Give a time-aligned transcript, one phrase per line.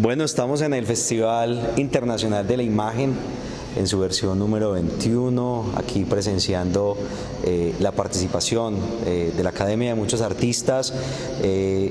[0.00, 3.14] Bueno, estamos en el Festival Internacional de la Imagen
[3.76, 6.96] en su versión número 21, aquí presenciando
[7.44, 8.76] eh, la participación
[9.06, 10.94] eh, de la Academia de muchos artistas,
[11.42, 11.90] eh,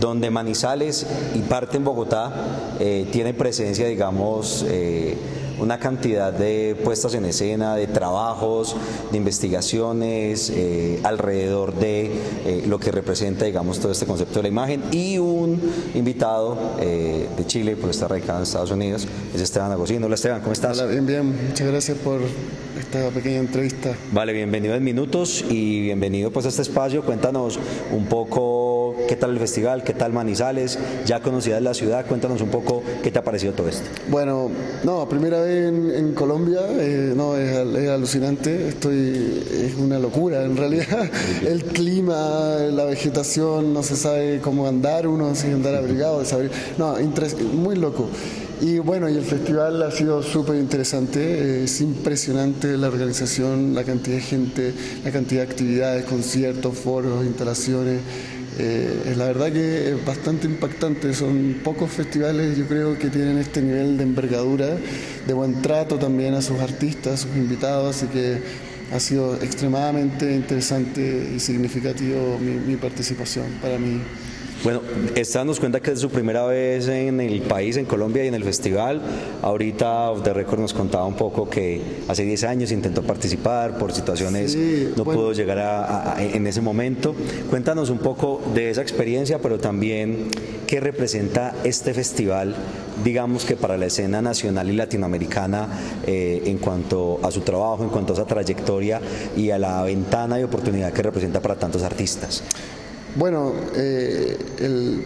[0.00, 1.06] donde Manizales
[1.36, 2.32] y parte en Bogotá
[3.12, 4.66] tiene presencia, digamos,
[5.58, 8.76] una cantidad de puestas en escena, de trabajos,
[9.10, 12.06] de investigaciones eh, alrededor de
[12.44, 15.60] eh, lo que representa, digamos, todo este concepto de la imagen y un
[15.94, 20.06] invitado eh, de Chile, por estar radicado en Estados Unidos, es Esteban Agosino.
[20.06, 20.78] Hola Esteban, ¿cómo estás?
[20.78, 21.48] Hola, bien, bien.
[21.48, 22.20] Muchas gracias por
[22.78, 23.94] esta pequeña entrevista.
[24.12, 27.04] Vale, bienvenido en Minutos y bienvenido pues a este espacio.
[27.04, 27.58] Cuéntanos
[27.92, 32.48] un poco qué tal el festival, qué tal Manizales, ya conocida la ciudad, cuéntanos un
[32.48, 33.88] poco qué te ha parecido todo esto.
[34.10, 34.50] Bueno,
[34.84, 41.10] no, primera en, Colombia, eh, no, es, alucinante, estoy, es una locura en realidad.
[41.46, 46.22] El clima, la vegetación, no se sabe cómo andar, uno sin andar abrigado,
[46.78, 46.96] no,
[47.52, 48.08] muy loco.
[48.60, 54.16] Y bueno, y el festival ha sido súper interesante, es impresionante la organización, la cantidad
[54.16, 54.72] de gente,
[55.04, 58.00] la cantidad de actividades, conciertos, foros, instalaciones.
[58.56, 63.60] Eh, la verdad que es bastante impactante, son pocos festivales yo creo que tienen este
[63.60, 64.76] nivel de envergadura,
[65.26, 68.40] de buen trato también a sus artistas, a sus invitados, así que
[68.92, 74.00] ha sido extremadamente interesante y significativo mi, mi participación para mí.
[74.64, 74.80] Bueno,
[75.14, 78.34] esta nos cuenta que es su primera vez en el país, en Colombia y en
[78.34, 79.02] el festival.
[79.42, 83.92] Ahorita Off the Record nos contaba un poco que hace 10 años intentó participar, por
[83.92, 84.56] situaciones
[84.96, 87.14] no pudo llegar a, en ese momento.
[87.50, 90.30] Cuéntanos un poco de esa experiencia, pero también
[90.74, 92.52] qué representa este festival,
[93.04, 95.68] digamos que para la escena nacional y latinoamericana
[96.04, 99.00] eh, en cuanto a su trabajo, en cuanto a esa trayectoria
[99.36, 102.42] y a la ventana de oportunidad que representa para tantos artistas.
[103.14, 104.36] Bueno, eh,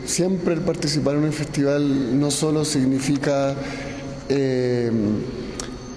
[0.06, 3.55] siempre participar en un festival no solo significa
[4.30, 4.91] eh,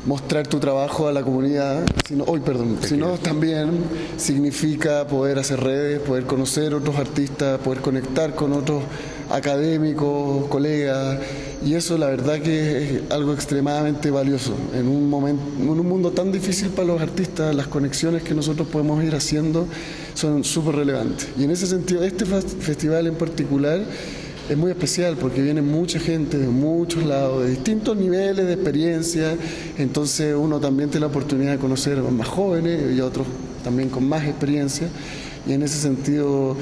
[0.06, 3.84] mostrar tu trabajo a la comunidad, sino, hoy perdón, sino también
[4.18, 8.84] significa poder hacer redes, poder conocer otros artistas, poder conectar con otros
[9.30, 11.20] académicos, colegas,
[11.64, 14.56] y eso la verdad que es algo extremadamente valioso.
[14.74, 18.68] En un, momento, en un mundo tan difícil para los artistas, las conexiones que nosotros
[18.68, 19.68] podemos ir haciendo
[20.16, 21.30] son súper relevantes.
[21.38, 23.82] Y en ese sentido, este festival en particular
[24.52, 29.38] es muy especial porque viene mucha gente de muchos lados, de distintos niveles de experiencia,
[29.78, 33.26] entonces uno también tiene la oportunidad de conocer a más jóvenes y a otros
[33.64, 34.90] también con más experiencia.
[35.48, 36.58] Y en ese sentido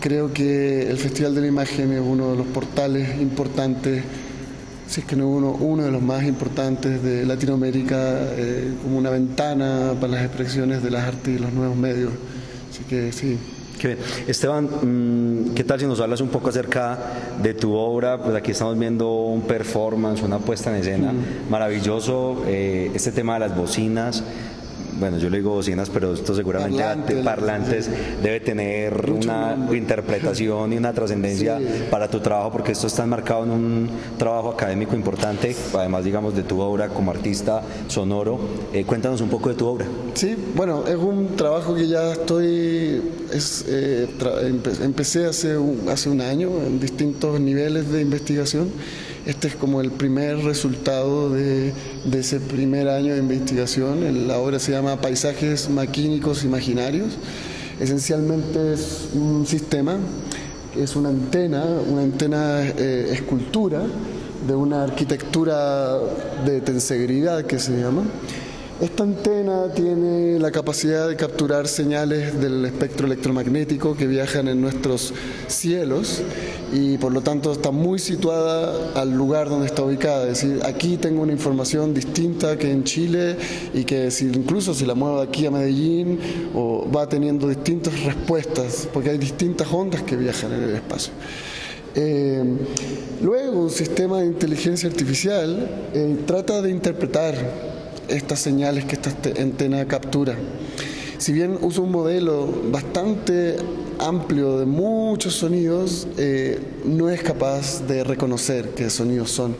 [0.00, 4.02] creo que el Festival de la Imagen es uno de los portales importantes
[4.86, 7.96] si es que no uno, uno de los más importantes de Latinoamérica,
[8.36, 12.12] eh, como una ventana para las expresiones de las artes y los nuevos medios.
[12.70, 13.38] Así que sí.
[14.26, 16.98] Esteban, mm, ¿qué tal si nos hablas un poco acerca
[17.42, 18.22] de tu obra?
[18.22, 21.50] Pues aquí estamos viendo un performance, una puesta en escena mm.
[21.50, 24.24] maravilloso, eh, este tema de las bocinas
[25.04, 26.82] bueno, yo le digo bocinas, pero esto seguramente
[27.22, 27.90] parlantes,
[28.22, 31.60] debe tener una interpretación y una trascendencia
[31.90, 36.42] para tu trabajo, porque esto está enmarcado en un trabajo académico importante, además, digamos, de
[36.42, 38.38] tu obra como artista sonoro.
[38.72, 39.84] Eh, cuéntanos un poco de tu obra.
[40.14, 44.08] Sí, bueno, es un trabajo que ya estoy, es, eh,
[44.80, 48.70] empecé hace un, hace un año en distintos niveles de investigación
[49.26, 51.72] este es como el primer resultado de,
[52.12, 54.28] ese primer año de investigación.
[54.28, 57.14] La obra se llama Paisajes Maquínicos Imaginarios.
[57.80, 59.96] Esencialmente es un sistema,
[60.76, 63.82] es una antena, una antena eh, escultura
[64.46, 65.98] de una arquitectura
[66.44, 68.02] de tensegridad que se llama
[68.80, 75.14] esta antena tiene la capacidad de capturar señales del espectro electromagnético que viajan en nuestros
[75.46, 76.22] cielos
[76.72, 80.28] y por lo tanto está muy situada al lugar donde está ubicada.
[80.28, 83.36] Es decir, aquí tengo una información distinta que en Chile
[83.72, 86.18] y que si, incluso si la muevo de aquí a Medellín
[86.52, 91.12] o va teniendo distintas respuestas porque hay distintas ondas que viajan en el espacio.
[91.94, 92.42] Eh,
[93.22, 99.10] luego, un sistema de inteligencia artificial eh, trata de interpretar estas señales que esta
[99.40, 100.36] antena captura.
[101.18, 103.56] Si bien usa un modelo bastante
[103.98, 109.56] amplio de muchos sonidos, eh, no es capaz de reconocer qué sonidos son.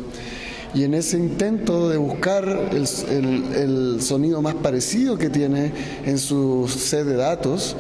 [0.75, 5.73] Y en ese intento de buscar el, sonido más parecido que tiene
[6.05, 7.77] en su set de datos,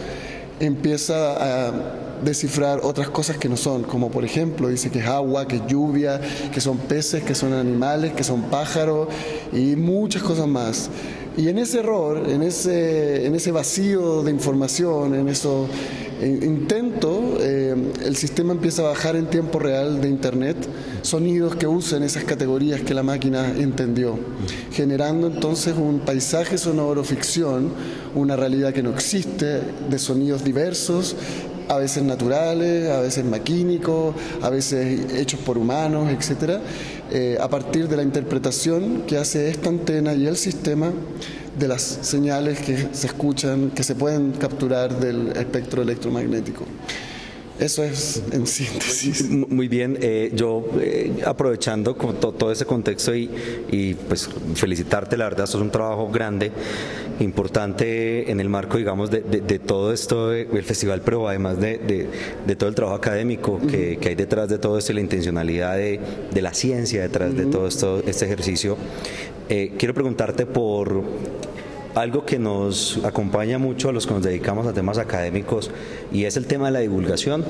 [0.60, 5.48] empieza a descifrar otras cosas que no son, como por ejemplo dice que es agua,
[5.48, 6.20] que es lluvia,
[6.52, 9.08] que son peces, que son animales, que son pájaros
[9.52, 10.90] y muchas cosas más.
[11.36, 15.48] Y en ese error, en ese, en ese vacío de información, en ese
[16.22, 17.74] intento, eh,
[18.04, 20.56] el sistema empieza a bajar en tiempo real de Internet
[21.02, 24.16] sonidos que usen esas categorías que la máquina entendió,
[24.72, 27.72] generando entonces un paisaje sonoro ficción,
[28.14, 31.16] una realidad que no existe, de sonidos diversos
[31.68, 36.60] a veces naturales, a veces maquínicos, a veces hechos por humanos, etcétera,
[37.10, 40.92] eh, a partir de la interpretación que hace esta antena y el sistema
[41.58, 46.64] de las señales que se escuchan, que se pueden capturar del espectro electromagnético.
[47.58, 49.30] Eso es en síntesis.
[49.30, 53.30] Muy bien, eh, yo eh, aprovechando todo ese contexto y,
[53.70, 56.50] y, pues felicitarte, la verdad, esto es un trabajo grande,
[57.20, 59.20] importante en el marco, digamos, de,
[59.60, 62.08] todo esto, el festival, pero además de,
[62.58, 66.00] todo el trabajo académico que, hay detrás de todo esto y la intencionalidad de,
[66.42, 68.76] la ciencia detrás de todo esto, este ejercicio.
[69.48, 71.02] Eh, quiero preguntarte por
[71.94, 75.70] algo que nos acompaña mucho a los que nos dedicamos a temas académicos
[76.12, 77.44] y es el tema de la divulgación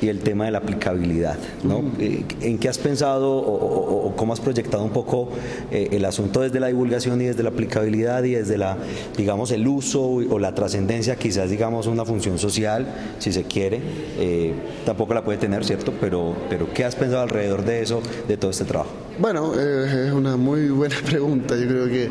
[0.00, 1.38] y el tema de la aplicabilidad.
[1.62, 1.84] ¿no?
[1.98, 5.28] Eh, ¿En qué has pensado o, cómo has proyectado un poco
[5.70, 8.76] eh, el asunto desde la divulgación y desde la aplicabilidad y desde la,
[9.16, 12.86] digamos, el uso o la trascendencia, quizás digamos una función social,
[13.18, 13.80] si se quiere,
[14.18, 14.54] eh,
[14.84, 15.92] tampoco la puede tener, ¿cierto?
[16.00, 18.90] Pero, pero ¿qué has pensado alrededor de eso, de todo este trabajo?
[19.18, 21.56] Bueno, es una muy buena pregunta.
[21.56, 22.10] Yo creo que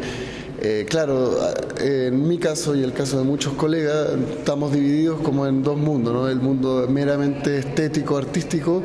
[0.67, 1.37] eh, claro,
[1.79, 4.09] en mi caso y el caso de muchos colegas,
[4.39, 6.27] estamos divididos como en dos mundos, ¿no?
[6.27, 8.81] el mundo meramente estético, artístico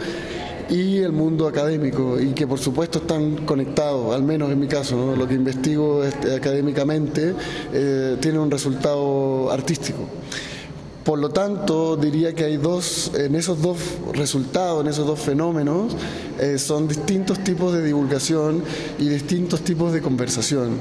[0.68, 5.16] y el mundo académico, y que por supuesto están conectados, al menos en mi caso,
[5.16, 7.34] lo que investigo este, académicamente
[7.72, 10.06] eh, tiene un resultado artístico.
[11.04, 13.78] Por lo tanto, diría que hay dos, en esos dos
[14.12, 15.96] resultados, en esos dos fenómenos,
[16.38, 18.62] eh, son distintos tipos de divulgación
[18.98, 20.76] y distintos tipos de conversación.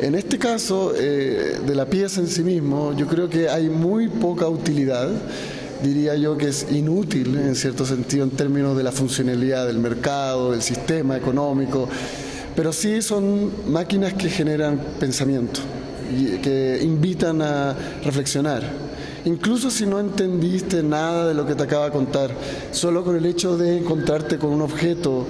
[0.00, 4.08] En este caso, eh, de la pieza en sí mismo, yo creo que hay muy
[4.08, 5.10] poca utilidad
[5.82, 10.52] diría yo que es inútil en cierto sentido en términos de la funcionalidad del mercado,
[10.52, 11.88] del sistema económico,
[12.54, 15.60] pero sí son máquinas que generan pensamiento,
[16.16, 18.86] y que invitan a reflexionar.
[19.26, 22.30] Incluso si no entendiste nada de lo que te acaba de contar,
[22.70, 25.26] solo con el hecho de encontrarte con un objeto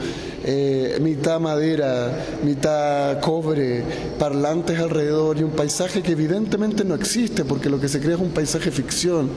[0.48, 3.82] eh, mitad madera, mitad cobre,
[4.16, 8.20] parlantes alrededor y un paisaje que evidentemente no existe porque lo que se crea es
[8.20, 9.28] un paisaje ficción.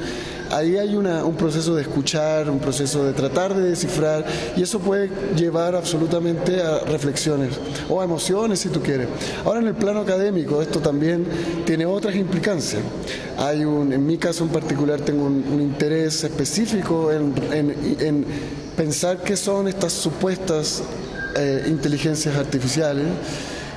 [0.51, 4.23] Ahí hay un proceso de escuchar, un proceso de tratar de descifrar
[4.56, 7.56] y eso puede llevar absolutamente a reflexiones
[7.89, 9.07] o a emociones si tú quieres.
[9.45, 11.25] Ahora en el plano académico esto también
[11.65, 12.81] tiene otras implicancias.
[13.38, 18.25] Hay un, en mi caso en particular tengo un, interés específico en, en
[18.79, 20.81] pensar qué son estas supuestas
[21.35, 23.05] eh, inteligencias artificiales,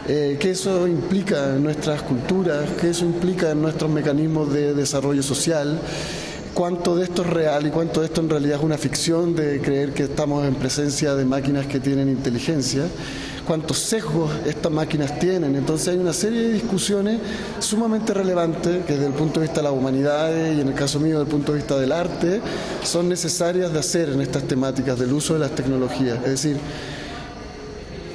[0.08, 5.78] eh, eso implica en nuestras culturas, qué eso implica en nuestros mecanismos de desarrollo social,
[6.54, 9.60] cuánto de esto es real y cuánto de esto en realidad es una ficción de
[9.60, 12.84] creer que estamos en presencia de máquinas que tienen inteligencia
[13.46, 15.56] cuántos sesgos estas máquinas tienen.
[15.56, 17.20] Entonces hay una serie de discusiones
[17.58, 21.00] sumamente relevantes que desde el punto de vista de la humanidad y en el caso
[21.00, 22.40] mío desde el punto de vista del arte
[22.82, 26.19] son necesarias de hacer en estas temáticas del uso de las tecnologías.
[26.19, 26.56] Es decir,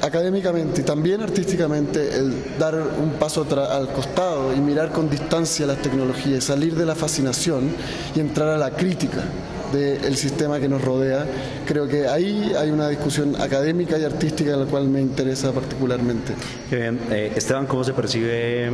[0.08, 5.82] académicamente y también artísticamente el dar un paso al costado y mirar con distancia las
[5.82, 7.70] tecnologías, salir de la fascinación
[8.16, 9.24] y entrar a la crítica
[9.72, 11.26] del sistema que nos rodea.
[11.66, 16.34] Creo que ahí hay una discusión académica y artística de la cual me interesa particularmente.
[16.72, 18.72] Eh, Esteban, ¿cómo se percibe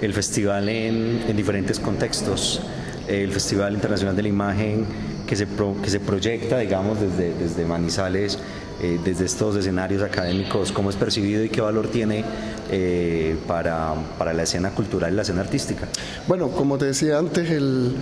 [0.00, 2.60] el festival en, en diferentes contextos?
[3.06, 4.86] El Festival Internacional de la Imagen
[5.30, 8.36] que se, que se proyecta, digamos, desde, desde Manizales,
[8.82, 12.24] eh, desde estos escenarios académicos, cómo es percibido y qué valor tiene
[12.68, 15.86] eh, para, para, la escena cultural y la escena artística.
[16.26, 17.94] Bueno, como te decía antes, el,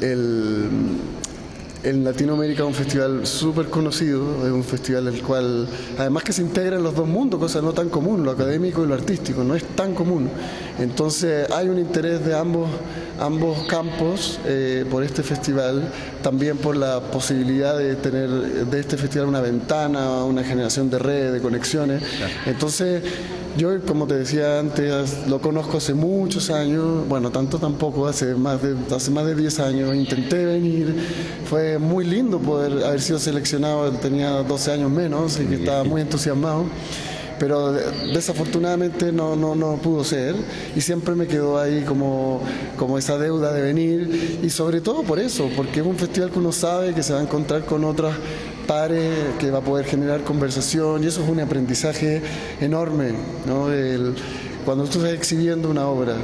[0.00, 0.68] el
[1.84, 6.42] en Latinoamérica es un festival súper conocido, es un festival el cual, además que se
[6.42, 9.54] integra en los dos mundos, cosa no tan común, lo académico y lo artístico, no
[9.54, 10.28] es tan común.
[10.78, 12.68] Entonces hay un interés de ambos,
[13.18, 15.90] ambos campos eh, por este festival,
[16.22, 21.32] también por la posibilidad de tener de este festival una ventana, una generación de redes,
[21.32, 22.02] de conexiones.
[22.46, 23.02] Entonces
[23.56, 28.62] yo, como te decía antes, lo conozco hace muchos años, bueno, tanto tampoco, hace más
[28.62, 30.94] de, hace más de 10 años, intenté venir,
[31.44, 36.02] fue muy lindo poder haber sido seleccionado, tenía 12 años menos y que estaba muy
[36.02, 36.66] entusiasmado
[37.38, 40.34] pero desafortunadamente no, no, no pudo ser
[40.76, 42.40] y siempre me quedó ahí como,
[42.76, 46.38] como esa deuda de venir y sobre todo por eso, porque es un festival que
[46.38, 48.14] uno sabe que se va a encontrar con otras
[48.66, 52.22] pares, que va a poder generar conversación y eso es un aprendizaje
[52.60, 53.12] enorme,
[53.46, 53.68] ¿no?
[54.64, 56.16] cuando tú estás exhibiendo una obra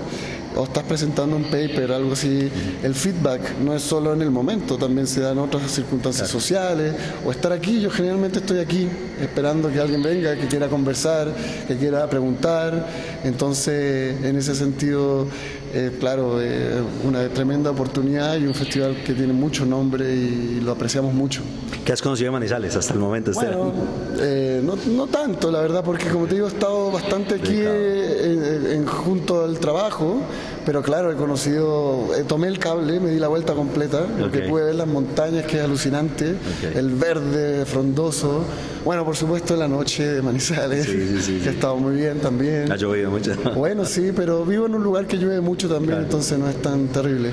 [0.56, 2.50] o estás presentando un paper, algo así,
[2.82, 6.94] el feedback no es solo en el momento, también se da en otras circunstancias sociales,
[7.24, 8.88] o estar aquí, yo generalmente estoy aquí
[9.20, 11.28] esperando que alguien venga, que quiera conversar,
[11.66, 12.86] que quiera preguntar,
[13.24, 15.26] entonces en ese sentido,
[15.76, 20.70] eh, claro, eh, una tremenda oportunidad y un festival que tiene mucho nombre y lo
[20.70, 21.42] apreciamos mucho.
[21.84, 23.72] ¿Qué has conocido de Manizales hasta el momento, Bueno,
[24.20, 28.86] eh, no, no, tanto, la verdad, porque como te digo, he estado bastante aquí en,
[28.86, 30.20] junto al trabajo,
[30.64, 34.76] pero claro, he conocido, tomé el cable, me di la vuelta completa, porque pude ver
[34.76, 36.36] las montañas, que es alucinante,
[36.74, 38.44] el verde frondoso.
[38.84, 42.70] Bueno, por supuesto, la noche de Manizales, que ha estado muy bien también.
[42.70, 43.32] Ha llovido mucho.
[43.56, 46.88] Bueno, sí, pero vivo en un lugar que llueve mucho también, entonces no es tan
[46.88, 47.30] terrible.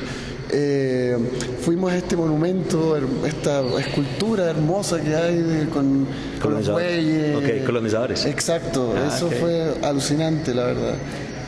[0.53, 1.17] Eh,
[1.61, 6.05] fuimos a este monumento, esta escultura hermosa que hay con,
[6.43, 7.35] los bueyes.
[7.37, 8.25] Ok, colonizadores.
[8.25, 10.95] Exacto, ah, eso fue alucinante, la verdad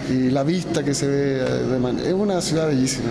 [0.10, 3.10] y la vista que se ve de es una ciudad bellísima.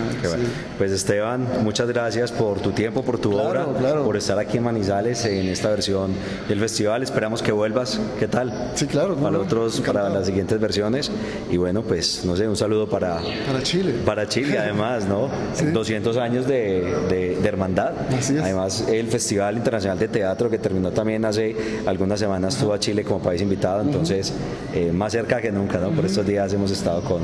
[0.77, 5.25] Pues Esteban, muchas gracias por tu tiempo, por tu obra, por estar aquí en Manizales
[5.25, 6.11] en esta versión
[6.47, 7.03] del festival.
[7.03, 7.99] Esperamos que vuelvas.
[8.19, 8.71] ¿Qué tal?
[8.75, 9.15] Sí, claro.
[9.15, 11.11] Para otros, para las siguientes versiones.
[11.49, 13.93] Y bueno, pues no sé, un saludo para para Chile.
[14.05, 15.29] Para Chile, además, ¿no?
[15.73, 17.93] 200 años de, de, hermandad.
[18.41, 23.03] Además, el Festival Internacional de Teatro que terminó también hace algunas semanas estuvo a Chile
[23.03, 24.33] como país invitado, entonces
[24.73, 25.89] eh, más cerca que nunca, ¿no?
[25.91, 27.21] Por estos días hemos estado estado con,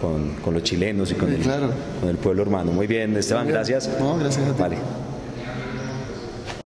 [0.00, 2.72] con, con los chilenos y con, el, con el pueblo hermano.
[2.72, 3.88] Muy bien, Esteban, gracias.
[4.00, 4.60] No, gracias a ti.
[4.60, 5.05] Vale.